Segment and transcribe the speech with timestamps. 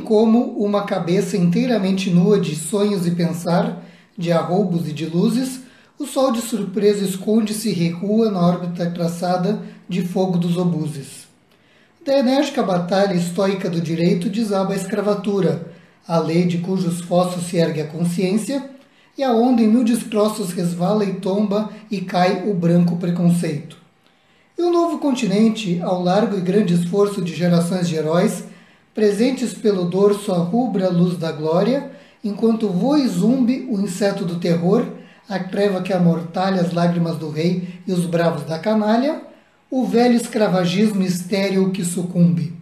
[0.00, 3.84] como uma cabeça inteiramente nua de sonhos e pensar,
[4.18, 5.60] de arroubos e de luzes,
[5.96, 11.28] o sol de surpresa esconde-se e recua na órbita traçada de fogo dos obuses.
[12.04, 15.70] Da enérgica batalha estoica do direito desaba a escravatura,
[16.08, 18.68] a lei de cujos fossos se ergue a consciência,
[19.16, 23.76] e aonde em mil destroços resvala e tomba e cai o branco preconceito.
[24.58, 28.49] E o novo continente, ao largo e grande esforço de gerações de heróis,
[29.00, 31.90] presentes pelo dorso a rubra luz da glória,
[32.22, 34.86] enquanto voa e zumbe o inseto do terror,
[35.26, 39.22] a treva que amortalha as lágrimas do rei e os bravos da canalha,
[39.70, 42.59] o velho escravagismo estéril que sucumbe.